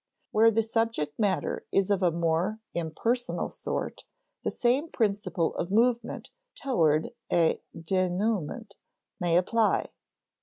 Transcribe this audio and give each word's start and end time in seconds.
Where 0.31 0.49
the 0.49 0.63
subject 0.63 1.19
matter 1.19 1.63
is 1.71 1.91
of 1.91 2.01
a 2.01 2.09
more 2.09 2.57
impersonal 2.73 3.49
sort, 3.51 4.05
the 4.43 4.49
same 4.49 4.89
principle 4.89 5.53
of 5.57 5.69
movement 5.69 6.31
toward 6.55 7.11
a 7.31 7.61
dénouement 7.77 8.71
may 9.19 9.37
apply. 9.37 9.91